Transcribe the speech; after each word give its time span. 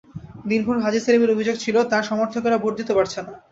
দিনভর 0.45 0.77
হাজী 0.83 0.99
সেলিমের 1.01 1.33
অভিযোগ 1.35 1.55
ছিল, 1.63 1.75
তাঁর 1.91 2.03
সমর্থকেরা 2.03 2.57
ভোট 2.57 2.73
দিতে 2.79 2.93
পারছে 2.97 3.19
না। 3.19 3.31